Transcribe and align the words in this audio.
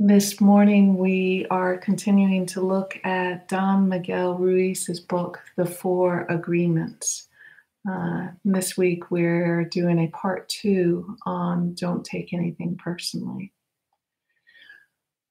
This 0.00 0.40
morning, 0.40 0.96
we 0.96 1.46
are 1.52 1.78
continuing 1.78 2.46
to 2.46 2.60
look 2.60 2.98
at 3.04 3.46
Don 3.46 3.88
Miguel 3.88 4.34
Ruiz's 4.34 4.98
book, 4.98 5.38
The 5.56 5.66
Four 5.66 6.26
Agreements. 6.28 7.28
Uh, 7.88 8.28
this 8.44 8.76
week, 8.76 9.12
we're 9.12 9.64
doing 9.66 10.00
a 10.00 10.08
part 10.08 10.48
two 10.48 11.16
on 11.24 11.74
Don't 11.74 12.04
Take 12.04 12.32
Anything 12.32 12.76
Personally. 12.76 13.52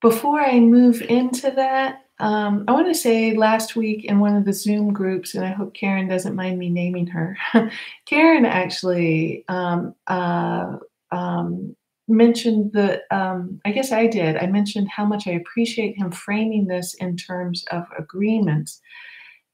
Before 0.01 0.39
I 0.39 0.61
move 0.61 1.01
into 1.01 1.51
that, 1.51 2.05
um, 2.19 2.63
I 2.65 2.71
want 2.71 2.87
to 2.87 2.95
say 2.95 3.35
last 3.35 3.75
week 3.75 4.05
in 4.05 4.21
one 4.21 4.37
of 4.37 4.45
the 4.45 4.53
Zoom 4.53 4.93
groups, 4.93 5.35
and 5.35 5.43
I 5.43 5.51
hope 5.51 5.73
Karen 5.73 6.07
doesn't 6.07 6.35
mind 6.35 6.57
me 6.57 6.69
naming 6.69 7.07
her, 7.07 7.37
Karen 8.05 8.45
actually 8.45 9.43
um, 9.49 9.93
uh, 10.07 10.77
um, 11.11 11.75
mentioned 12.07 12.73
the 12.73 13.01
um, 13.15 13.59
i 13.65 13.71
guess 13.71 13.91
i 13.91 14.07
did. 14.07 14.37
I 14.37 14.47
mentioned 14.47 14.89
how 14.89 15.05
much 15.05 15.27
i 15.27 15.31
appreciate 15.31 15.97
him 15.97 16.11
framing 16.11 16.67
this 16.67 16.93
in 16.95 17.17
terms 17.17 17.65
of 17.71 17.85
agreements 17.97 18.81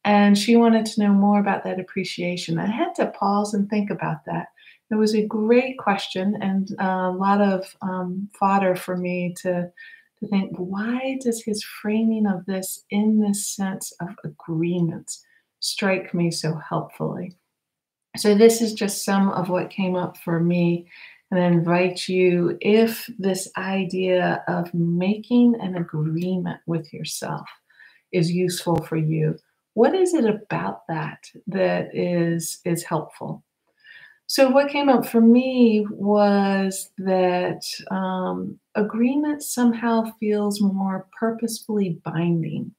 and 0.06 0.38
she 0.38 0.56
wanted 0.56 0.86
to 0.88 1.02
know 1.02 1.14
more 1.14 1.40
about 1.40 1.64
that 1.66 1.80
appreciation. 1.80 2.58
I 2.58 2.68
had 2.68 2.96
to 2.96 3.08
pause 3.08 3.54
and 3.54 3.70
think 3.70 3.90
about 3.90 4.26
that. 4.26 4.48
It 4.92 4.96
was 4.96 5.14
a 5.14 5.26
great 5.26 5.78
question 5.78 6.38
and 6.42 6.72
a 6.80 7.12
lot 7.12 7.42
of 7.42 7.76
um, 7.82 8.30
fodder 8.40 8.76
for 8.76 8.98
me 8.98 9.34
to 9.42 9.72
to 10.22 10.28
think 10.28 10.54
why 10.58 11.18
does 11.22 11.42
his 11.42 11.64
framing 11.64 12.28
of 12.28 12.46
this 12.46 12.84
in 12.90 13.22
this 13.22 13.48
sense 13.48 13.94
of 14.02 14.10
agreements 14.26 15.24
strike 15.62 16.14
me 16.14 16.30
so 16.30 16.56
helpfully? 16.56 17.38
So 18.18 18.36
this 18.36 18.62
is 18.62 18.74
just 18.74 19.06
some 19.06 19.30
of 19.30 19.50
what 19.50 19.70
came 19.70 19.96
up 19.96 20.18
for 20.18 20.42
me 20.42 20.90
and 21.32 21.40
I 21.40 21.46
invite 21.46 22.08
you 22.08 22.58
if 22.60 23.10
this 23.20 23.50
idea 23.56 24.44
of 24.48 24.74
making 24.74 25.56
an 25.62 25.76
agreement 25.76 26.60
with 26.66 26.92
yourself 26.92 27.48
is 28.12 28.32
useful 28.32 28.78
for 28.78 28.98
you, 28.98 29.38
what 29.76 29.94
is 29.94 30.14
it 30.14 30.26
about 30.26 30.88
that 30.88 31.20
that 31.48 31.96
is 31.96 32.60
is 32.66 32.84
helpful? 32.84 33.44
So 34.26 34.50
what 34.50 34.70
came 34.70 34.90
up 34.90 35.08
for 35.08 35.22
me 35.22 35.88
was 35.90 36.92
that 37.00 37.64
um, 37.90 38.60
agreement 38.76 39.42
somehow 39.42 40.12
feels 40.20 40.62
more 40.62 41.08
purposefully 41.20 42.00
binding 42.04 42.76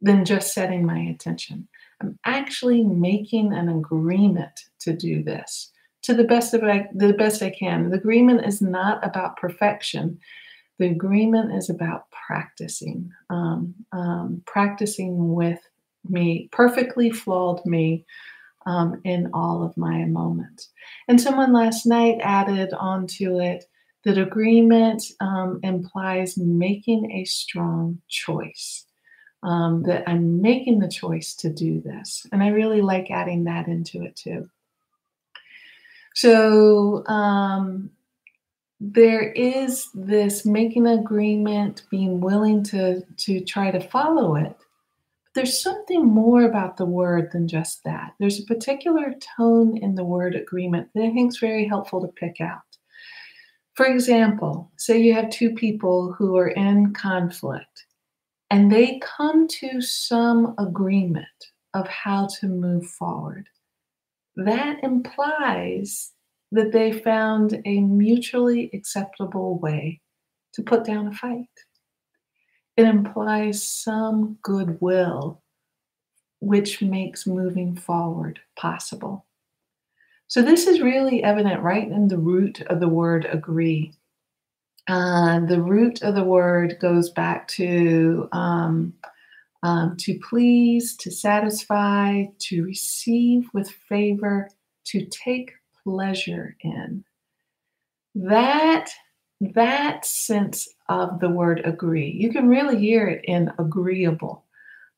than 0.00 0.24
just 0.24 0.54
setting 0.54 0.86
my 0.86 0.98
attention. 0.98 1.68
I'm 2.00 2.18
actually 2.24 2.82
making 2.82 3.52
an 3.52 3.68
agreement 3.68 4.58
to 4.80 4.94
do 4.94 5.22
this 5.22 5.70
to 6.06 6.14
the 6.14 6.24
best 6.24 6.54
of 6.54 6.62
I, 6.62 6.88
the 6.94 7.12
best 7.12 7.42
I 7.42 7.50
can. 7.50 7.90
The 7.90 7.96
agreement 7.96 8.46
is 8.46 8.62
not 8.62 9.04
about 9.04 9.36
perfection. 9.36 10.18
The 10.78 10.86
agreement 10.86 11.52
is 11.52 11.68
about 11.68 12.04
practicing, 12.10 13.10
um, 13.28 13.74
um, 13.92 14.42
practicing 14.46 15.34
with 15.34 15.58
me, 16.08 16.48
perfectly 16.52 17.10
flawed 17.10 17.64
me, 17.66 18.04
um, 18.66 19.00
in 19.04 19.30
all 19.34 19.64
of 19.64 19.76
my 19.76 20.04
moments. 20.04 20.70
And 21.08 21.20
someone 21.20 21.52
last 21.52 21.86
night 21.86 22.18
added 22.22 22.72
onto 22.74 23.40
it 23.40 23.64
that 24.04 24.18
agreement 24.18 25.02
um, 25.20 25.58
implies 25.64 26.36
making 26.36 27.10
a 27.10 27.24
strong 27.24 28.00
choice. 28.08 28.84
Um, 29.42 29.84
that 29.84 30.02
I'm 30.08 30.40
making 30.40 30.80
the 30.80 30.88
choice 30.88 31.34
to 31.36 31.50
do 31.50 31.80
this. 31.80 32.26
And 32.32 32.42
I 32.42 32.48
really 32.48 32.80
like 32.80 33.10
adding 33.12 33.44
that 33.44 33.68
into 33.68 34.02
it 34.02 34.16
too. 34.16 34.48
So 36.16 37.06
um, 37.08 37.90
there 38.80 39.32
is 39.32 39.90
this 39.92 40.46
making 40.46 40.86
agreement, 40.86 41.82
being 41.90 42.20
willing 42.20 42.64
to 42.64 43.02
to 43.18 43.44
try 43.44 43.70
to 43.70 43.80
follow 43.80 44.34
it. 44.34 44.56
But 45.24 45.34
there's 45.34 45.62
something 45.62 46.06
more 46.06 46.44
about 46.44 46.78
the 46.78 46.86
word 46.86 47.32
than 47.32 47.46
just 47.46 47.84
that. 47.84 48.14
There's 48.18 48.40
a 48.40 48.46
particular 48.46 49.12
tone 49.36 49.76
in 49.76 49.94
the 49.94 50.04
word 50.04 50.34
agreement 50.34 50.88
that 50.94 51.02
I 51.02 51.12
think 51.12 51.32
is 51.32 51.38
very 51.38 51.68
helpful 51.68 52.00
to 52.00 52.08
pick 52.08 52.40
out. 52.40 52.62
For 53.74 53.84
example, 53.84 54.72
say 54.78 54.98
you 54.98 55.12
have 55.12 55.28
two 55.28 55.50
people 55.50 56.14
who 56.14 56.38
are 56.38 56.48
in 56.48 56.94
conflict 56.94 57.84
and 58.50 58.72
they 58.72 59.02
come 59.18 59.46
to 59.48 59.82
some 59.82 60.54
agreement 60.56 61.26
of 61.74 61.86
how 61.88 62.26
to 62.40 62.46
move 62.46 62.86
forward 62.86 63.50
that 64.36 64.84
implies 64.84 66.12
that 66.52 66.72
they 66.72 66.92
found 66.92 67.60
a 67.64 67.80
mutually 67.80 68.70
acceptable 68.72 69.58
way 69.58 70.00
to 70.54 70.62
put 70.62 70.84
down 70.84 71.06
a 71.06 71.12
fight. 71.12 71.48
It 72.76 72.84
implies 72.84 73.66
some 73.66 74.38
goodwill, 74.42 75.42
which 76.40 76.82
makes 76.82 77.26
moving 77.26 77.76
forward 77.76 78.40
possible. 78.56 79.26
So, 80.28 80.42
this 80.42 80.66
is 80.66 80.80
really 80.80 81.22
evident 81.22 81.62
right 81.62 81.86
in 81.86 82.08
the 82.08 82.18
root 82.18 82.60
of 82.62 82.80
the 82.80 82.88
word 82.88 83.26
agree. 83.30 83.92
Uh, 84.88 85.40
the 85.40 85.60
root 85.60 86.02
of 86.02 86.14
the 86.14 86.24
word 86.24 86.78
goes 86.80 87.10
back 87.10 87.48
to 87.48 88.28
um, 88.32 88.94
um, 89.62 89.96
to 89.98 90.18
please, 90.18 90.96
to 90.96 91.10
satisfy, 91.10 92.24
to 92.40 92.62
receive 92.62 93.48
with 93.52 93.70
favor, 93.88 94.48
to 94.84 95.04
take 95.06 95.52
pleasure 95.86 96.56
in. 96.60 97.04
That 98.14 98.90
that 99.40 100.06
sense 100.06 100.66
of 100.88 101.20
the 101.20 101.28
word 101.28 101.60
agree, 101.64 102.10
you 102.10 102.32
can 102.32 102.48
really 102.48 102.78
hear 102.78 103.06
it 103.06 103.24
in 103.24 103.52
agreeable. 103.58 104.44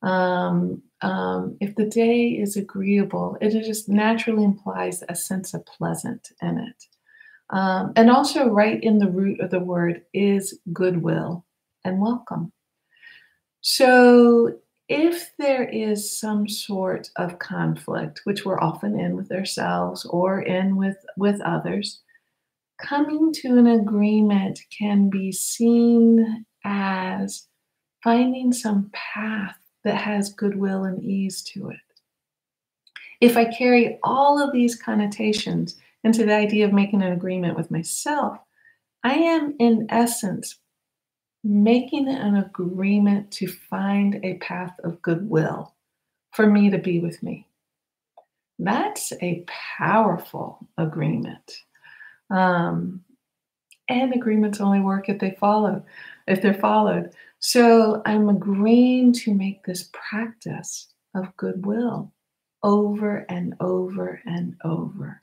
Um, 0.01 0.81
um, 1.01 1.57
if 1.59 1.75
the 1.75 1.85
day 1.85 2.29
is 2.29 2.55
agreeable, 2.55 3.37
it 3.41 3.51
just 3.51 3.89
naturally 3.89 4.45
implies 4.45 5.03
a 5.09 5.15
sense 5.15 5.53
of 5.53 5.65
pleasant 5.65 6.29
in 6.41 6.57
it. 6.57 6.85
Um, 7.49 7.93
and 7.95 8.09
also, 8.09 8.47
right 8.47 8.81
in 8.81 8.99
the 8.99 9.09
root 9.09 9.41
of 9.41 9.49
the 9.49 9.59
word 9.59 10.03
is 10.13 10.57
goodwill 10.71 11.45
and 11.83 11.99
welcome. 11.99 12.51
So, 13.61 14.59
if 14.89 15.31
there 15.37 15.69
is 15.69 16.19
some 16.19 16.47
sort 16.49 17.09
of 17.15 17.37
conflict, 17.37 18.21
which 18.23 18.43
we're 18.43 18.59
often 18.59 18.99
in 18.99 19.15
with 19.15 19.31
ourselves 19.31 20.03
or 20.05 20.41
in 20.41 20.75
with, 20.75 20.97
with 21.15 21.39
others, 21.41 22.01
coming 22.81 23.31
to 23.31 23.57
an 23.57 23.67
agreement 23.67 24.59
can 24.75 25.09
be 25.09 25.31
seen 25.31 26.43
as 26.65 27.47
finding 28.03 28.51
some 28.51 28.89
path 28.93 29.57
that 29.83 29.95
has 29.95 30.33
goodwill 30.33 30.85
and 30.85 31.03
ease 31.03 31.43
to 31.43 31.69
it. 31.69 31.77
If 33.21 33.37
I 33.37 33.45
carry 33.45 33.99
all 34.01 34.41
of 34.41 34.51
these 34.51 34.75
connotations 34.75 35.75
into 36.03 36.25
the 36.25 36.33
idea 36.33 36.65
of 36.65 36.73
making 36.73 37.03
an 37.03 37.11
agreement 37.11 37.55
with 37.55 37.69
myself, 37.69 38.39
I 39.03 39.13
am 39.13 39.55
in 39.59 39.85
essence 39.89 40.57
making 41.43 42.07
an 42.07 42.37
agreement 42.37 43.31
to 43.31 43.47
find 43.47 44.19
a 44.23 44.35
path 44.35 44.77
of 44.83 45.01
goodwill 45.01 45.73
for 46.33 46.45
me 46.45 46.69
to 46.69 46.77
be 46.77 46.99
with 46.99 47.21
me. 47.23 47.47
That's 48.59 49.13
a 49.21 49.45
powerful 49.77 50.67
agreement. 50.77 51.63
Um, 52.29 53.03
and 53.87 54.13
agreements 54.13 54.61
only 54.61 54.81
work 54.81 55.09
if 55.09 55.19
they 55.19 55.35
follow, 55.39 55.83
if 56.27 56.41
they're 56.41 56.53
followed. 56.53 57.13
So 57.39 58.01
I'm 58.05 58.29
agreeing 58.29 59.13
to 59.13 59.33
make 59.33 59.63
this 59.63 59.89
practice 59.93 60.93
of 61.15 61.35
goodwill 61.37 62.11
over 62.63 63.25
and 63.29 63.55
over 63.61 64.21
and 64.25 64.55
over. 64.63 65.21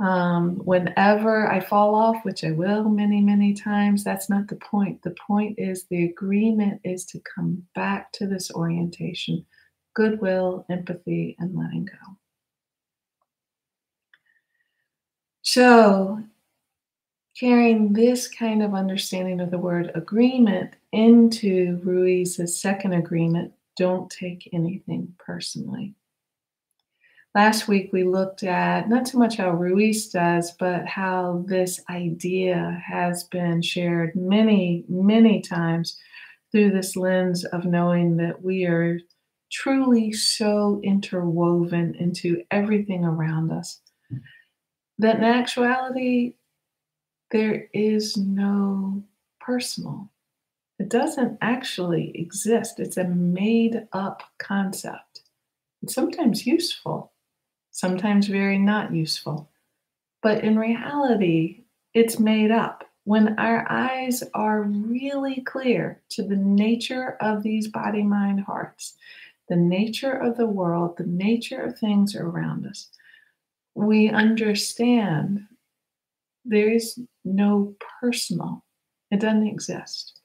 Um, 0.00 0.56
whenever 0.56 1.50
I 1.50 1.60
fall 1.60 1.94
off, 1.94 2.24
which 2.24 2.42
I 2.42 2.50
will 2.50 2.84
many, 2.88 3.20
many 3.20 3.54
times, 3.54 4.02
that's 4.02 4.28
not 4.28 4.48
the 4.48 4.56
point. 4.56 5.02
The 5.02 5.14
point 5.26 5.56
is 5.58 5.84
the 5.84 6.04
agreement 6.04 6.80
is 6.84 7.04
to 7.06 7.20
come 7.20 7.62
back 7.74 8.10
to 8.12 8.26
this 8.26 8.50
orientation 8.50 9.46
goodwill, 9.94 10.66
empathy, 10.68 11.36
and 11.38 11.56
letting 11.56 11.84
go. 11.84 12.16
So, 15.42 16.20
carrying 17.38 17.92
this 17.92 18.28
kind 18.28 18.62
of 18.62 18.74
understanding 18.74 19.40
of 19.40 19.50
the 19.50 19.58
word 19.58 19.92
agreement 19.94 20.74
into 20.92 21.80
Ruiz's 21.84 22.60
second 22.60 22.94
agreement 22.94 23.52
don't 23.76 24.10
take 24.10 24.48
anything 24.52 25.14
personally. 25.18 25.94
Last 27.34 27.66
week, 27.66 27.90
we 27.92 28.04
looked 28.04 28.44
at 28.44 28.88
not 28.88 29.08
so 29.08 29.18
much 29.18 29.36
how 29.36 29.50
Ruiz 29.50 30.08
does, 30.08 30.52
but 30.52 30.86
how 30.86 31.44
this 31.48 31.80
idea 31.90 32.80
has 32.86 33.24
been 33.24 33.60
shared 33.60 34.14
many, 34.14 34.84
many 34.88 35.40
times 35.40 35.98
through 36.52 36.70
this 36.70 36.94
lens 36.94 37.44
of 37.44 37.64
knowing 37.64 38.16
that 38.18 38.40
we 38.40 38.66
are 38.66 39.00
truly 39.50 40.12
so 40.12 40.80
interwoven 40.84 41.96
into 41.96 42.44
everything 42.52 43.04
around 43.04 43.50
us 43.50 43.80
that 44.98 45.16
in 45.16 45.24
actuality, 45.24 46.34
there 47.32 47.68
is 47.72 48.16
no 48.16 49.02
personal. 49.40 50.08
It 50.78 50.88
doesn't 50.88 51.38
actually 51.40 52.12
exist. 52.14 52.78
It's 52.78 52.96
a 52.96 53.04
made 53.04 53.88
up 53.92 54.22
concept. 54.38 55.22
It's 55.82 55.94
sometimes 55.94 56.46
useful, 56.46 57.12
sometimes 57.74 58.28
very 58.28 58.56
not 58.56 58.94
useful. 58.94 59.50
But 60.22 60.44
in 60.44 60.56
reality, 60.56 61.64
it's 61.92 62.20
made 62.20 62.52
up. 62.52 62.84
When 63.02 63.36
our 63.38 63.70
eyes 63.70 64.22
are 64.32 64.62
really 64.62 65.42
clear 65.42 66.00
to 66.10 66.22
the 66.22 66.36
nature 66.36 67.16
of 67.20 67.42
these 67.42 67.68
body, 67.68 68.04
mind, 68.04 68.40
hearts, 68.40 68.96
the 69.48 69.56
nature 69.56 70.12
of 70.12 70.36
the 70.36 70.46
world, 70.46 70.96
the 70.96 71.04
nature 71.04 71.60
of 71.60 71.76
things 71.76 72.14
around 72.14 72.64
us, 72.64 72.88
we 73.74 74.08
understand 74.08 75.40
there 76.44 76.70
is 76.70 76.98
no 77.24 77.74
personal, 78.00 78.64
it 79.10 79.18
doesn't 79.18 79.48
exist. 79.48 80.20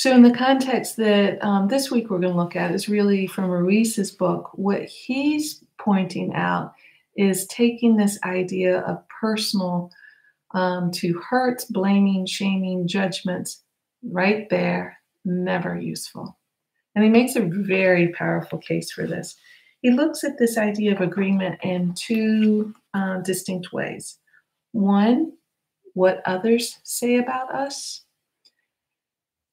So, 0.00 0.14
in 0.14 0.22
the 0.22 0.32
context 0.32 0.96
that 0.96 1.44
um, 1.44 1.68
this 1.68 1.90
week 1.90 2.08
we're 2.08 2.20
going 2.20 2.32
to 2.32 2.38
look 2.38 2.56
at 2.56 2.74
is 2.74 2.88
really 2.88 3.26
from 3.26 3.50
Ruiz's 3.50 4.10
book, 4.10 4.48
what 4.54 4.84
he's 4.84 5.62
pointing 5.78 6.32
out 6.32 6.72
is 7.18 7.46
taking 7.48 7.98
this 7.98 8.18
idea 8.24 8.78
of 8.78 9.06
personal 9.20 9.90
um, 10.54 10.90
to 10.92 11.20
hurt, 11.20 11.66
blaming, 11.68 12.24
shaming, 12.24 12.88
judgments 12.88 13.62
right 14.02 14.48
there, 14.48 14.96
never 15.26 15.78
useful. 15.78 16.38
And 16.94 17.04
he 17.04 17.10
makes 17.10 17.36
a 17.36 17.42
very 17.42 18.08
powerful 18.08 18.58
case 18.58 18.90
for 18.90 19.06
this. 19.06 19.36
He 19.82 19.90
looks 19.90 20.24
at 20.24 20.38
this 20.38 20.56
idea 20.56 20.94
of 20.94 21.02
agreement 21.02 21.60
in 21.62 21.92
two 21.92 22.74
uh, 22.94 23.18
distinct 23.18 23.70
ways. 23.70 24.16
One, 24.72 25.32
what 25.92 26.22
others 26.24 26.78
say 26.84 27.18
about 27.18 27.54
us, 27.54 28.06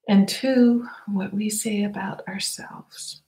and 0.08 0.28
two, 0.28 0.88
what 1.08 1.34
we 1.34 1.50
say 1.50 1.84
about 1.84 2.28
ourselves. 2.28 3.22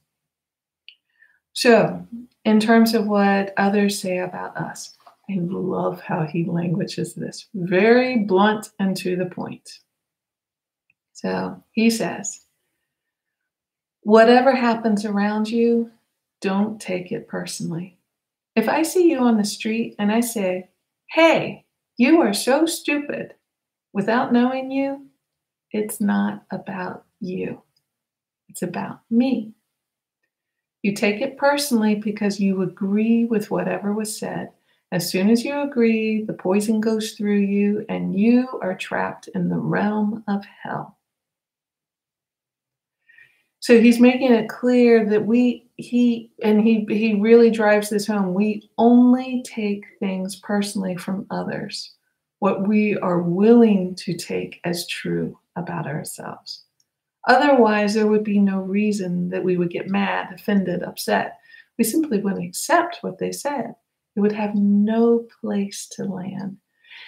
So, 1.54 2.08
in 2.46 2.60
terms 2.60 2.94
of 2.94 3.06
what 3.06 3.54
others 3.58 4.00
say 4.00 4.20
about 4.20 4.56
us, 4.56 4.96
I 5.30 5.38
love 5.42 6.02
how 6.02 6.24
he 6.24 6.46
languages 6.46 7.14
this 7.14 7.48
very 7.54 8.20
blunt 8.20 8.72
and 8.80 8.96
to 8.98 9.16
the 9.16 9.28
point. 9.28 9.80
So 11.14 11.62
he 11.72 11.90
says, 11.90 12.46
Whatever 14.02 14.56
happens 14.56 15.06
around 15.06 15.50
you, 15.50 15.92
don't 16.42 16.80
take 16.80 17.12
it 17.12 17.28
personally. 17.28 18.00
If 18.56 18.70
I 18.70 18.82
see 18.82 19.12
you 19.12 19.20
on 19.20 19.38
the 19.38 19.44
street 19.44 19.96
and 20.00 20.12
I 20.12 20.22
say, 20.22 20.70
Hey, 21.12 21.66
you 21.98 22.22
are 22.22 22.34
so 22.34 22.66
stupid, 22.66 23.34
without 23.92 24.32
knowing 24.32 24.72
you, 24.72 25.09
it's 25.72 26.02
not 26.02 26.44
about 26.52 27.06
you. 27.20 27.62
It's 28.50 28.62
about 28.62 29.02
me. 29.10 29.54
You 30.82 30.94
take 30.96 31.22
it 31.22 31.38
personally 31.38 31.96
because 31.96 32.40
you 32.40 32.62
agree 32.62 33.26
with 33.26 33.52
whatever 33.52 33.94
was 33.94 34.18
said. 34.18 34.52
As 34.92 35.10
soon 35.10 35.30
as 35.30 35.44
you 35.44 35.62
agree, 35.62 36.24
the 36.24 36.34
poison 36.34 36.82
goes 36.82 37.12
through 37.12 37.40
you 37.40 37.86
and 37.90 38.18
you 38.18 38.48
are 38.62 38.76
trapped 38.76 39.28
in 39.36 39.50
the 39.50 39.58
realm 39.58 40.24
of 40.28 40.44
hell. 40.64 40.98
So 43.60 43.80
he's 43.80 44.00
making 44.00 44.32
it 44.32 44.48
clear 44.48 45.06
that 45.10 45.26
we 45.26 45.70
he 45.76 46.32
and 46.42 46.62
he 46.62 46.86
he 46.90 47.16
really 47.16 47.52
drives 47.52 47.90
this 47.90 48.08
home. 48.08 48.34
We 48.34 48.70
only 48.78 49.44
take 49.46 49.84
things 50.00 50.38
personally 50.38 50.96
from 50.96 51.28
others 51.30 51.94
what 52.40 52.68
we 52.68 52.98
are 52.98 53.22
willing 53.22 53.96
to 53.96 54.16
take 54.16 54.60
as 54.64 54.88
true 54.88 55.38
about 55.56 55.88
ourselves. 55.88 56.64
Otherwise, 57.28 57.94
there 57.94 58.08
would 58.08 58.24
be 58.24 58.40
no 58.40 58.60
reason 58.60 59.30
that 59.30 59.44
we 59.44 59.58
would 59.58 59.70
get 59.70 59.88
mad, 59.88 60.34
offended, 60.34 60.82
upset. 60.82 61.38
We 61.78 61.84
simply 61.84 62.20
wouldn't 62.20 62.46
accept 62.46 63.00
what 63.02 63.20
they 63.20 63.32
said. 63.32 63.76
It 64.16 64.22
would 64.22 64.32
have 64.32 64.56
no 64.56 65.28
place 65.42 65.88
to 65.94 66.06
land. 66.06 66.58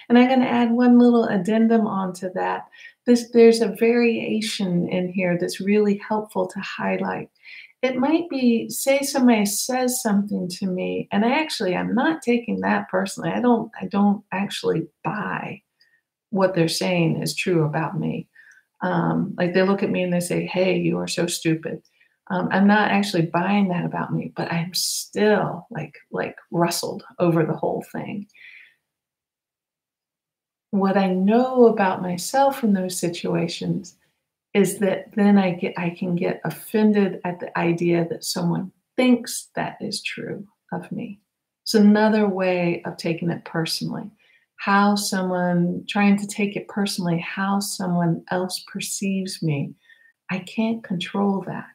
And 0.08 0.18
I'm 0.18 0.28
going 0.28 0.40
to 0.40 0.48
add 0.48 0.70
one 0.70 0.98
little 0.98 1.24
addendum 1.24 1.86
onto 1.86 2.32
that. 2.34 2.68
This, 3.06 3.30
there's 3.30 3.60
a 3.60 3.68
variation 3.68 4.88
in 4.88 5.08
here 5.08 5.36
that's 5.40 5.60
really 5.60 6.00
helpful 6.08 6.46
to 6.46 6.60
highlight. 6.60 7.30
It 7.82 7.96
might 7.96 8.28
be, 8.30 8.70
say 8.70 9.00
somebody 9.00 9.44
says 9.44 10.00
something 10.00 10.48
to 10.48 10.66
me, 10.66 11.08
and 11.10 11.24
I 11.24 11.40
actually 11.40 11.76
I'm 11.76 11.94
not 11.94 12.22
taking 12.22 12.60
that 12.60 12.88
personally. 12.88 13.30
I 13.30 13.40
don't 13.40 13.72
I 13.80 13.86
don't 13.86 14.24
actually 14.32 14.86
buy 15.02 15.62
what 16.30 16.54
they're 16.54 16.68
saying 16.68 17.22
is 17.22 17.34
true 17.34 17.64
about 17.64 17.98
me. 17.98 18.28
Um, 18.82 19.34
like 19.36 19.54
they 19.54 19.62
look 19.62 19.82
at 19.82 19.90
me 19.90 20.02
and 20.02 20.12
they 20.12 20.20
say, 20.20 20.46
"Hey, 20.46 20.78
you 20.78 20.98
are 20.98 21.08
so 21.08 21.26
stupid." 21.26 21.82
Um, 22.30 22.48
I'm 22.52 22.66
not 22.68 22.90
actually 22.92 23.26
buying 23.26 23.68
that 23.68 23.84
about 23.84 24.12
me, 24.12 24.32
but 24.36 24.52
I'm 24.52 24.72
still 24.74 25.66
like 25.70 25.96
like 26.12 26.36
rustled 26.52 27.04
over 27.18 27.44
the 27.44 27.56
whole 27.56 27.84
thing. 27.92 28.28
What 30.70 30.96
I 30.96 31.08
know 31.12 31.66
about 31.66 32.02
myself 32.02 32.64
in 32.64 32.72
those 32.74 32.98
situations 32.98 33.96
is 34.54 34.78
that 34.78 35.06
then 35.14 35.38
I 35.38 35.52
get 35.52 35.74
I 35.78 35.90
can 35.90 36.14
get 36.14 36.40
offended 36.44 37.20
at 37.24 37.40
the 37.40 37.56
idea 37.58 38.06
that 38.10 38.24
someone 38.24 38.72
thinks 38.96 39.48
that 39.56 39.78
is 39.80 40.02
true 40.02 40.46
of 40.72 40.90
me. 40.92 41.20
It's 41.62 41.74
another 41.74 42.28
way 42.28 42.82
of 42.84 42.96
taking 42.96 43.30
it 43.30 43.44
personally 43.44 44.10
how 44.62 44.94
someone 44.94 45.84
trying 45.88 46.16
to 46.16 46.24
take 46.24 46.54
it 46.54 46.68
personally, 46.68 47.18
how 47.18 47.58
someone 47.58 48.22
else 48.30 48.64
perceives 48.72 49.42
me. 49.42 49.74
I 50.30 50.38
can't 50.38 50.84
control 50.84 51.42
that. 51.48 51.66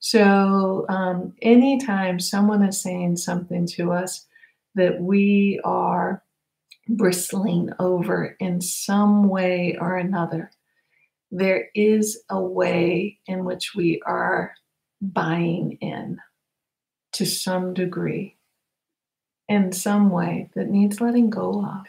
So, 0.00 0.84
um, 0.90 1.32
anytime 1.40 2.20
someone 2.20 2.62
is 2.62 2.82
saying 2.82 3.16
something 3.16 3.66
to 3.68 3.92
us 3.92 4.26
that 4.74 5.00
we 5.00 5.62
are 5.64 6.22
bristling 6.90 7.70
over 7.78 8.36
in 8.38 8.60
some 8.60 9.30
way 9.30 9.78
or 9.80 9.96
another, 9.96 10.50
there 11.30 11.68
is 11.74 12.22
a 12.28 12.40
way 12.40 13.18
in 13.26 13.44
which 13.44 13.74
we 13.74 14.00
are 14.04 14.54
buying 15.00 15.78
in 15.80 16.18
to 17.12 17.24
some 17.24 17.74
degree, 17.74 18.36
in 19.48 19.72
some 19.72 20.10
way 20.10 20.50
that 20.54 20.68
needs 20.68 21.00
letting 21.00 21.30
go 21.30 21.64
of. 21.64 21.86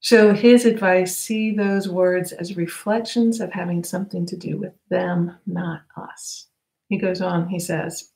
So, 0.00 0.32
his 0.32 0.64
advice 0.64 1.16
see 1.16 1.50
those 1.50 1.88
words 1.88 2.32
as 2.32 2.56
reflections 2.56 3.40
of 3.40 3.52
having 3.52 3.82
something 3.82 4.24
to 4.26 4.36
do 4.36 4.56
with 4.56 4.72
them, 4.88 5.36
not 5.46 5.82
us. 5.96 6.46
He 6.88 6.98
goes 6.98 7.20
on, 7.20 7.48
he 7.48 7.58
says, 7.58 8.10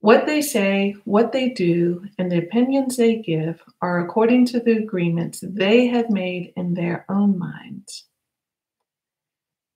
What 0.00 0.26
they 0.26 0.42
say, 0.42 0.94
what 1.04 1.32
they 1.32 1.48
do, 1.48 2.06
and 2.18 2.30
the 2.30 2.38
opinions 2.38 2.96
they 2.96 3.16
give 3.16 3.60
are 3.82 3.98
according 3.98 4.46
to 4.46 4.60
the 4.60 4.76
agreements 4.78 5.42
they 5.42 5.86
have 5.88 6.08
made 6.08 6.52
in 6.56 6.74
their 6.74 7.04
own 7.08 7.36
minds. 7.36 8.04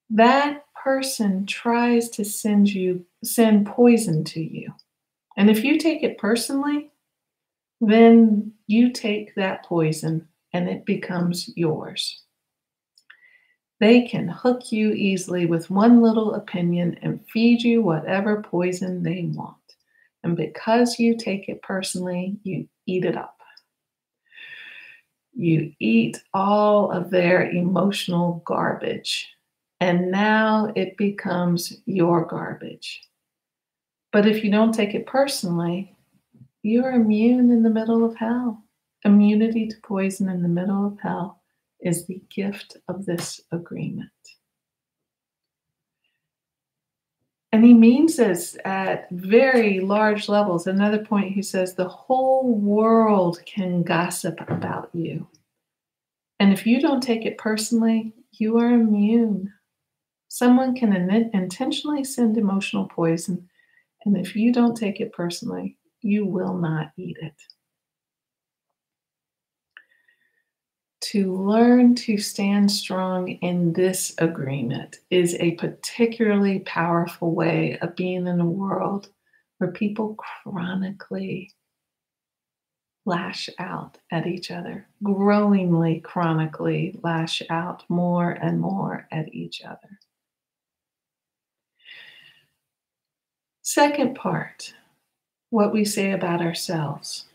That 0.09 0.63
person 0.81 1.45
tries 1.45 2.09
to 2.11 2.23
send 2.23 2.71
you 2.71 3.05
send 3.23 3.65
poison 3.65 4.23
to 4.25 4.41
you. 4.41 4.73
And 5.35 5.49
if 5.49 5.63
you 5.63 5.77
take 5.77 6.03
it 6.03 6.17
personally, 6.17 6.91
then 7.81 8.53
you 8.67 8.91
take 8.91 9.35
that 9.35 9.65
poison 9.65 10.27
and 10.53 10.69
it 10.69 10.85
becomes 10.85 11.49
yours. 11.57 12.23
They 13.79 14.03
can 14.03 14.29
hook 14.29 14.71
you 14.71 14.91
easily 14.91 15.45
with 15.45 15.69
one 15.69 16.01
little 16.01 16.35
opinion 16.35 16.97
and 17.01 17.25
feed 17.27 17.61
you 17.61 17.81
whatever 17.81 18.41
poison 18.41 19.03
they 19.03 19.29
want. 19.33 19.57
And 20.23 20.37
because 20.37 20.99
you 20.99 21.17
take 21.17 21.49
it 21.49 21.61
personally, 21.61 22.37
you 22.43 22.67
eat 22.85 23.05
it 23.05 23.17
up. 23.17 23.37
You 25.33 25.73
eat 25.79 26.21
all 26.33 26.91
of 26.91 27.09
their 27.09 27.49
emotional 27.49 28.43
garbage, 28.45 29.27
and 29.79 30.11
now 30.11 30.71
it 30.75 30.95
becomes 30.95 31.81
your 31.85 32.25
garbage. 32.25 33.01
But 34.11 34.27
if 34.27 34.43
you 34.43 34.51
don't 34.51 34.73
take 34.73 34.93
it 34.93 35.07
personally, 35.07 35.95
you're 36.61 36.91
immune 36.91 37.51
in 37.51 37.63
the 37.63 37.69
middle 37.69 38.05
of 38.05 38.15
hell. 38.15 38.63
Immunity 39.03 39.67
to 39.67 39.75
poison 39.83 40.29
in 40.29 40.43
the 40.43 40.47
middle 40.47 40.85
of 40.85 40.99
hell 41.01 41.41
is 41.81 42.05
the 42.05 42.21
gift 42.33 42.77
of 42.87 43.05
this 43.05 43.41
agreement. 43.51 44.09
And 47.53 47.63
he 47.63 47.75
means 47.75 48.17
this 48.17 48.57
at 48.65 49.07
very 49.11 49.79
large 49.79 50.27
levels. 50.27 50.65
Another 50.65 51.05
point, 51.05 51.33
he 51.33 51.43
says, 51.43 51.75
the 51.75 51.87
whole 51.87 52.55
world 52.55 53.39
can 53.45 53.83
gossip 53.83 54.41
about 54.49 54.89
you. 54.91 55.27
And 56.39 56.51
if 56.51 56.65
you 56.65 56.81
don't 56.81 57.01
take 57.01 57.27
it 57.27 57.37
personally, 57.37 58.11
you 58.31 58.57
are 58.57 58.73
immune. 58.73 59.53
Someone 60.29 60.73
can 60.73 60.93
in- 60.93 61.29
intentionally 61.31 62.03
send 62.03 62.39
emotional 62.39 62.87
poison, 62.87 63.47
and 64.03 64.17
if 64.17 64.35
you 64.35 64.51
don't 64.51 64.75
take 64.75 64.99
it 64.99 65.13
personally, 65.13 65.77
you 66.01 66.25
will 66.25 66.55
not 66.55 66.91
eat 66.97 67.17
it. 67.21 67.52
To 71.13 71.31
learn 71.31 71.93
to 71.93 72.17
stand 72.17 72.71
strong 72.71 73.27
in 73.27 73.71
this 73.73 74.15
agreement 74.17 74.97
is 75.11 75.35
a 75.39 75.51
particularly 75.51 76.57
powerful 76.61 77.35
way 77.35 77.77
of 77.83 77.95
being 77.95 78.25
in 78.25 78.39
a 78.39 78.45
world 78.45 79.09
where 79.59 79.69
people 79.69 80.15
chronically 80.15 81.53
lash 83.05 83.47
out 83.59 83.99
at 84.09 84.25
each 84.25 84.49
other, 84.49 84.87
growingly, 85.03 85.99
chronically 85.99 86.99
lash 87.03 87.43
out 87.47 87.83
more 87.89 88.31
and 88.31 88.59
more 88.59 89.07
at 89.11 89.31
each 89.35 89.61
other. 89.61 89.99
Second 93.61 94.15
part, 94.15 94.73
what 95.51 95.71
we 95.71 95.85
say 95.85 96.09
about 96.09 96.41
ourselves 96.41 97.25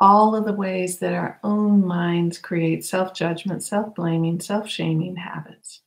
all 0.00 0.34
of 0.34 0.44
the 0.44 0.52
ways 0.52 0.98
that 0.98 1.14
our 1.14 1.40
own 1.42 1.84
minds 1.84 2.38
create 2.38 2.84
self 2.84 3.14
judgment, 3.14 3.62
self 3.62 3.94
blaming, 3.94 4.40
self 4.40 4.68
shaming 4.68 5.16
habits. 5.16 5.82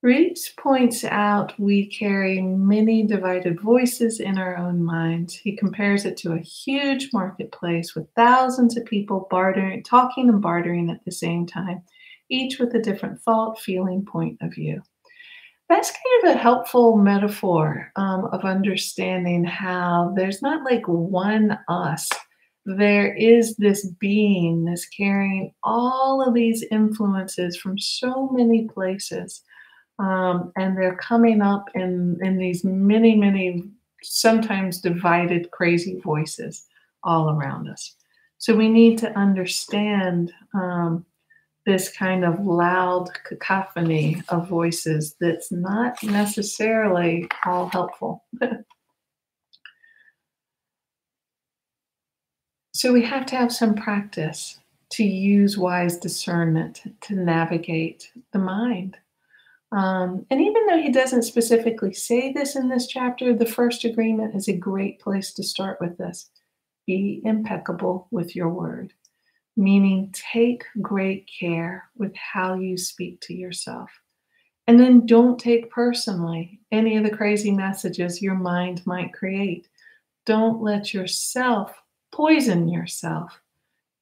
Ruiz 0.00 0.52
points 0.56 1.02
out 1.02 1.58
we 1.58 1.86
carry 1.86 2.40
many 2.40 3.02
divided 3.02 3.60
voices 3.60 4.20
in 4.20 4.38
our 4.38 4.56
own 4.56 4.82
minds. 4.84 5.34
He 5.34 5.56
compares 5.56 6.04
it 6.04 6.16
to 6.18 6.34
a 6.34 6.38
huge 6.38 7.10
marketplace 7.12 7.96
with 7.96 8.06
thousands 8.14 8.76
of 8.76 8.84
people 8.84 9.26
bartering, 9.28 9.82
talking 9.82 10.28
and 10.28 10.40
bartering 10.40 10.88
at 10.88 11.04
the 11.04 11.10
same 11.10 11.46
time, 11.46 11.82
each 12.28 12.60
with 12.60 12.74
a 12.76 12.80
different 12.80 13.20
thought, 13.20 13.58
feeling, 13.58 14.04
point 14.04 14.38
of 14.40 14.54
view. 14.54 14.80
That's 15.68 15.90
kind 15.90 16.24
of 16.24 16.36
a 16.36 16.40
helpful 16.40 16.96
metaphor 16.96 17.90
um, 17.96 18.26
of 18.26 18.44
understanding 18.44 19.42
how 19.44 20.12
there's 20.16 20.40
not 20.42 20.64
like 20.64 20.86
one 20.86 21.58
us 21.68 22.08
there 22.76 23.14
is 23.14 23.56
this 23.56 23.86
being 23.98 24.66
that's 24.66 24.84
carrying 24.84 25.54
all 25.62 26.22
of 26.26 26.34
these 26.34 26.62
influences 26.70 27.56
from 27.56 27.78
so 27.78 28.28
many 28.28 28.68
places. 28.68 29.42
Um, 29.98 30.52
and 30.54 30.76
they're 30.76 30.96
coming 30.96 31.40
up 31.40 31.70
in, 31.74 32.18
in 32.20 32.36
these 32.36 32.64
many, 32.64 33.16
many, 33.16 33.64
sometimes 34.02 34.82
divided, 34.82 35.50
crazy 35.50 35.98
voices 36.00 36.66
all 37.04 37.30
around 37.30 37.68
us. 37.68 37.94
So 38.36 38.54
we 38.54 38.68
need 38.68 38.98
to 38.98 39.18
understand 39.18 40.30
um, 40.52 41.06
this 41.64 41.90
kind 41.90 42.22
of 42.22 42.44
loud 42.44 43.08
cacophony 43.24 44.22
of 44.28 44.46
voices 44.46 45.16
that's 45.18 45.50
not 45.50 46.02
necessarily 46.02 47.28
all 47.46 47.70
helpful. 47.70 48.24
So 52.78 52.92
we 52.92 53.02
have 53.06 53.26
to 53.26 53.34
have 53.34 53.52
some 53.52 53.74
practice 53.74 54.60
to 54.90 55.02
use 55.02 55.58
wise 55.58 55.96
discernment 55.96 56.84
to 57.00 57.16
navigate 57.16 58.12
the 58.32 58.38
mind. 58.38 58.96
Um, 59.72 60.24
and 60.30 60.40
even 60.40 60.64
though 60.64 60.80
he 60.80 60.92
doesn't 60.92 61.24
specifically 61.24 61.92
say 61.92 62.32
this 62.32 62.54
in 62.54 62.68
this 62.68 62.86
chapter, 62.86 63.34
the 63.34 63.44
first 63.44 63.84
agreement 63.84 64.36
is 64.36 64.46
a 64.46 64.52
great 64.52 65.00
place 65.00 65.32
to 65.32 65.42
start 65.42 65.80
with 65.80 65.98
this. 65.98 66.30
Be 66.86 67.20
impeccable 67.24 68.06
with 68.12 68.36
your 68.36 68.48
word, 68.48 68.92
meaning 69.56 70.14
take 70.14 70.62
great 70.80 71.28
care 71.40 71.90
with 71.96 72.14
how 72.14 72.54
you 72.54 72.78
speak 72.78 73.20
to 73.22 73.34
yourself. 73.34 73.90
And 74.68 74.78
then 74.78 75.04
don't 75.04 75.36
take 75.36 75.72
personally 75.72 76.60
any 76.70 76.96
of 76.96 77.02
the 77.02 77.10
crazy 77.10 77.50
messages 77.50 78.22
your 78.22 78.36
mind 78.36 78.86
might 78.86 79.12
create. 79.12 79.66
Don't 80.26 80.62
let 80.62 80.94
yourself 80.94 81.74
poison 82.18 82.68
yourself 82.68 83.40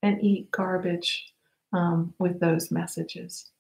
and 0.03 0.23
eat 0.25 0.51
garbage 0.51 1.35
um, 1.75 2.15
with 2.19 2.41
those 2.41 2.71
messages. 2.71 3.51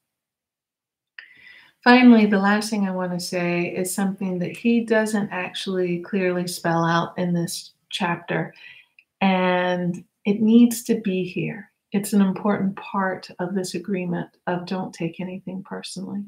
Finally, 1.84 2.25
the 2.25 2.38
last 2.38 2.70
thing 2.70 2.88
I 2.88 2.90
want 2.90 3.12
to 3.12 3.20
say 3.20 3.66
is 3.66 3.94
something 3.94 4.38
that 4.38 4.56
he 4.56 4.80
doesn't 4.80 5.28
actually 5.30 5.98
clearly 5.98 6.46
spell 6.48 6.86
out 6.86 7.16
in 7.18 7.34
this 7.34 7.72
chapter, 7.90 8.54
and 9.20 10.02
it 10.25 10.40
needs 10.40 10.82
to 10.84 11.00
be 11.02 11.22
here. 11.22 11.70
It's 11.92 12.14
an 12.14 12.22
important 12.22 12.76
part 12.76 13.28
of 13.38 13.54
this 13.54 13.75
agreement 13.75 14.30
of 14.46 14.64
don't 14.64 14.94
take 14.94 15.20
anything 15.20 15.62
personally. 15.62 16.25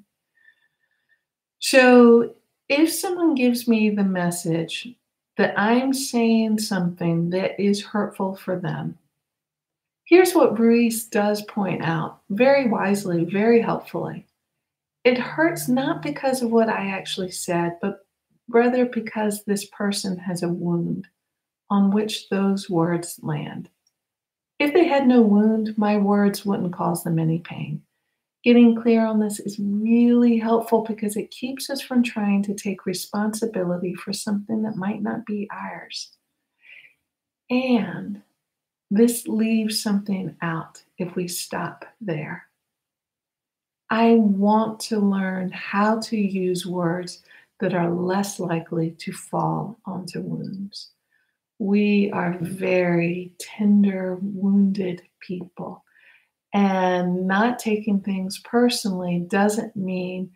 So, 1.61 2.35
if 2.68 2.92
someone 2.92 3.35
gives 3.35 3.66
me 3.66 3.88
the 3.88 4.04
message 4.04 4.87
that 5.38 5.59
I'm 5.59 5.95
saying 5.95 6.59
something 6.59 7.30
that 7.30 7.59
is 7.62 7.83
hurtful 7.83 8.35
for 8.35 8.59
them. 8.59 8.99
Here's 10.04 10.35
what 10.35 10.59
Ruiz 10.59 11.04
does 11.04 11.42
point 11.42 11.83
out 11.85 12.21
very 12.28 12.68
wisely, 12.68 13.25
very 13.25 13.62
helpfully. 13.62 14.26
It 15.04 15.16
hurts 15.16 15.68
not 15.68 16.02
because 16.02 16.42
of 16.42 16.50
what 16.50 16.68
I 16.68 16.88
actually 16.88 17.30
said, 17.30 17.78
but 17.80 18.04
rather 18.49 18.85
because 18.85 19.45
this 19.45 19.66
person 19.66 20.18
has 20.18 20.42
a 20.42 20.49
wound 20.49 21.07
on 21.71 21.92
which 21.92 22.28
those 22.30 22.68
words 22.68 23.21
land. 23.23 23.68
If 24.59 24.75
they 24.75 24.88
had 24.88 25.07
no 25.07 25.23
wound, 25.23 25.78
my 25.78 25.99
words 25.99 26.45
wouldn't 26.45 26.73
cause 26.73 27.04
them 27.04 27.18
any 27.18 27.38
pain. 27.38 27.83
Getting 28.45 28.80
clear 28.80 29.04
on 29.04 29.18
this 29.18 29.40
is 29.40 29.59
really 29.59 30.38
helpful 30.38 30.83
because 30.83 31.16
it 31.16 31.30
keeps 31.30 31.68
us 31.71 31.80
from 31.80 32.02
trying 32.02 32.42
to 32.45 32.54
take 32.54 32.87
responsibility 32.87 33.95
for 33.95 34.12
something 34.12 34.62
that 34.62 34.76
might 34.76 35.02
not 35.02 35.26
be 35.26 35.49
ours. 35.50 36.12
And 37.50 38.23
this 38.90 39.26
leaves 39.26 39.83
something 39.83 40.37
out 40.40 40.83
if 40.99 41.14
we 41.16 41.28
stop 41.28 41.85
there. 42.00 42.45
I 43.90 44.14
want 44.14 44.80
to 44.80 44.99
learn 44.99 45.50
how 45.50 46.00
to 46.00 46.16
use 46.16 46.66
words 46.66 47.23
that 47.61 47.75
are 47.75 47.90
less 47.90 48.38
likely 48.38 48.92
to 48.99 49.12
fall 49.12 49.78
onto 49.85 50.21
wounds. 50.21 50.90
We 51.59 52.11
are 52.12 52.37
very 52.40 53.33
tender, 53.38 54.18
wounded 54.21 55.02
people. 55.21 55.85
And 56.55 57.26
not 57.26 57.59
taking 57.59 58.00
things 58.00 58.40
personally 58.45 59.26
doesn't 59.28 59.76
mean 59.76 60.31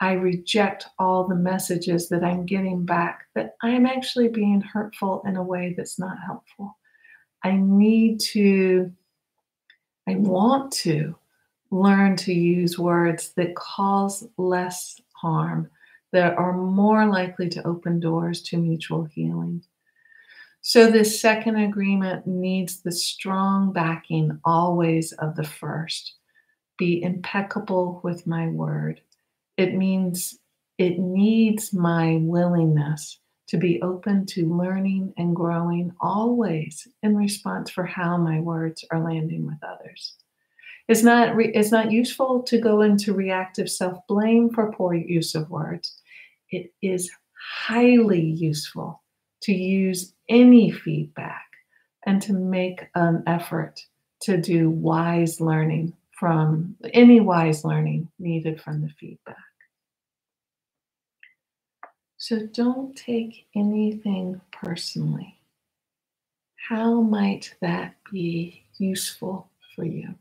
I 0.00 0.12
reject 0.14 0.86
all 0.98 1.28
the 1.28 1.36
messages 1.36 2.08
that 2.08 2.24
I'm 2.24 2.44
getting 2.44 2.84
back, 2.84 3.26
that 3.36 3.54
I'm 3.62 3.86
actually 3.86 4.28
being 4.28 4.60
hurtful 4.60 5.22
in 5.24 5.36
a 5.36 5.42
way 5.42 5.74
that's 5.76 5.98
not 5.98 6.16
helpful. 6.26 6.76
I 7.44 7.52
need 7.52 8.18
to, 8.32 8.92
I 10.08 10.16
want 10.16 10.72
to 10.72 11.14
learn 11.70 12.16
to 12.16 12.32
use 12.32 12.78
words 12.78 13.32
that 13.36 13.54
cause 13.54 14.26
less 14.36 15.00
harm, 15.12 15.70
that 16.12 16.36
are 16.36 16.52
more 16.52 17.06
likely 17.06 17.48
to 17.50 17.66
open 17.66 18.00
doors 18.00 18.42
to 18.42 18.56
mutual 18.56 19.04
healing. 19.04 19.62
So, 20.64 20.88
this 20.88 21.20
second 21.20 21.56
agreement 21.56 22.24
needs 22.24 22.82
the 22.82 22.92
strong 22.92 23.72
backing 23.72 24.38
always 24.44 25.10
of 25.14 25.34
the 25.34 25.42
first. 25.42 26.14
Be 26.78 27.02
impeccable 27.02 28.00
with 28.04 28.28
my 28.28 28.46
word. 28.46 29.00
It 29.56 29.74
means 29.74 30.38
it 30.78 31.00
needs 31.00 31.72
my 31.72 32.18
willingness 32.22 33.18
to 33.48 33.56
be 33.56 33.82
open 33.82 34.24
to 34.26 34.54
learning 34.54 35.12
and 35.16 35.34
growing 35.34 35.92
always 36.00 36.86
in 37.02 37.16
response 37.16 37.68
for 37.68 37.84
how 37.84 38.16
my 38.16 38.38
words 38.38 38.84
are 38.92 39.02
landing 39.02 39.44
with 39.44 39.58
others. 39.64 40.14
It's 40.86 41.02
not, 41.02 41.34
re- 41.34 41.52
it's 41.52 41.72
not 41.72 41.90
useful 41.90 42.40
to 42.44 42.58
go 42.58 42.82
into 42.82 43.14
reactive 43.14 43.68
self 43.68 43.98
blame 44.06 44.48
for 44.50 44.72
poor 44.72 44.94
use 44.94 45.34
of 45.34 45.50
words. 45.50 46.00
It 46.50 46.72
is 46.82 47.10
highly 47.66 48.22
useful 48.22 49.01
to 49.42 49.52
use 49.52 50.14
any 50.28 50.70
feedback 50.70 51.46
and 52.06 52.20
to 52.22 52.32
make 52.32 52.86
an 52.94 53.22
effort 53.26 53.80
to 54.20 54.36
do 54.36 54.70
wise 54.70 55.40
learning 55.40 55.92
from 56.18 56.76
any 56.92 57.20
wise 57.20 57.64
learning 57.64 58.08
needed 58.18 58.60
from 58.60 58.82
the 58.82 58.88
feedback. 59.00 59.36
So 62.18 62.46
don't 62.46 62.96
take 62.96 63.46
anything 63.56 64.40
personally. 64.52 65.40
How 66.68 67.00
might 67.00 67.54
that 67.60 67.96
be 68.12 68.62
useful 68.78 69.48
for 69.74 69.84
you? 69.84 70.14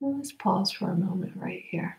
let's 0.00 0.32
pause 0.32 0.70
for 0.70 0.90
a 0.90 0.96
moment 0.96 1.32
right 1.34 1.64
here. 1.68 1.97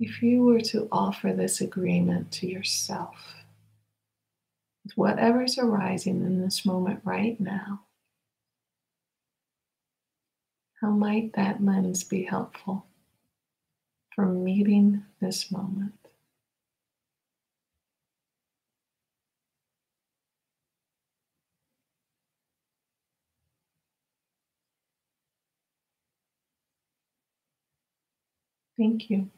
if 0.00 0.22
you 0.22 0.42
were 0.42 0.60
to 0.60 0.88
offer 0.92 1.32
this 1.32 1.60
agreement 1.60 2.32
to 2.32 2.46
yourself, 2.46 3.34
with 4.84 4.96
whatever's 4.96 5.58
arising 5.58 6.24
in 6.24 6.40
this 6.42 6.64
moment 6.64 7.00
right 7.04 7.38
now, 7.40 7.82
how 10.80 10.90
might 10.90 11.32
that 11.34 11.62
lens 11.62 12.04
be 12.04 12.22
helpful 12.24 12.86
for 14.14 14.26
meeting 14.26 15.04
this 15.20 15.50
moment? 15.50 15.94
Thank 28.78 29.10
you. 29.10 29.30